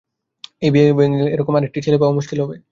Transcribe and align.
এই 0.61 0.71
বিয়ে 0.73 0.97
ভেঙে 0.97 1.17
গেলে 1.19 1.29
এ-রকম 1.31 1.53
আরেকটি 1.57 1.79
ছেলে 1.85 1.97
পাওয়া 1.97 2.17
মুশকিল 2.17 2.39
হবে। 2.43 2.55